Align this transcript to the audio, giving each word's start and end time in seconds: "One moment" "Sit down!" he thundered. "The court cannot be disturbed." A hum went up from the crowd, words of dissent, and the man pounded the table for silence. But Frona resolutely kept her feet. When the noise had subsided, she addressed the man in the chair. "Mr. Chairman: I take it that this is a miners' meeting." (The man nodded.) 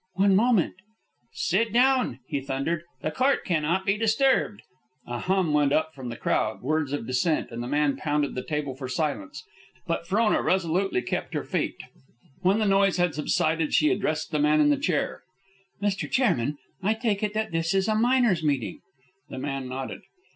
"One 0.15 0.35
moment" 0.35 0.73
"Sit 1.49 1.71
down!" 1.71 2.21
he 2.25 2.41
thundered. 2.41 2.81
"The 3.03 3.11
court 3.11 3.45
cannot 3.45 3.85
be 3.85 3.99
disturbed." 3.99 4.63
A 5.05 5.19
hum 5.19 5.53
went 5.53 5.71
up 5.71 5.93
from 5.93 6.09
the 6.09 6.15
crowd, 6.15 6.63
words 6.63 6.91
of 6.91 7.05
dissent, 7.05 7.51
and 7.51 7.61
the 7.61 7.67
man 7.67 7.97
pounded 7.97 8.33
the 8.33 8.41
table 8.41 8.73
for 8.75 8.87
silence. 8.87 9.43
But 9.85 10.07
Frona 10.07 10.41
resolutely 10.41 11.03
kept 11.03 11.35
her 11.35 11.43
feet. 11.43 11.75
When 12.41 12.57
the 12.57 12.65
noise 12.65 12.97
had 12.97 13.13
subsided, 13.13 13.75
she 13.75 13.91
addressed 13.91 14.31
the 14.31 14.39
man 14.39 14.59
in 14.59 14.71
the 14.71 14.77
chair. 14.77 15.21
"Mr. 15.83 16.09
Chairman: 16.09 16.57
I 16.81 16.95
take 16.95 17.21
it 17.21 17.35
that 17.35 17.51
this 17.51 17.75
is 17.75 17.87
a 17.87 17.93
miners' 17.93 18.41
meeting." 18.41 18.79
(The 19.29 19.37
man 19.37 19.69
nodded.) 19.69 20.01